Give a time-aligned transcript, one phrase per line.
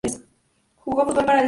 [0.77, 1.39] Jugó fútbol para el St.